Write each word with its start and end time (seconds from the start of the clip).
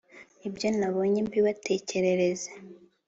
ibyo 0.47 0.67
nabonye 0.77 1.19
mbibatekerereze. 1.27 2.49